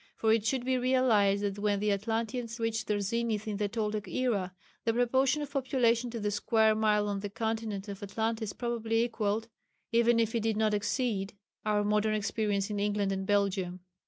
[0.15, 4.07] For it should be realized that when the Atlanteans reached their zenith in the Toltec
[4.07, 4.51] era,
[4.83, 9.47] the proportion of population to the square mile on the continent of Atlantis probably equalled,
[9.91, 11.33] even if it did not exceed,
[11.67, 13.81] our modern experience in England and Belgium.